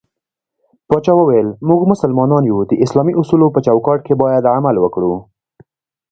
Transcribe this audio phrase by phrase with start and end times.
[0.87, 5.13] پاچا وويل: موږ مسلمانان يو د اسلامي اصولو په چوکات کې بايد عمل وکړو.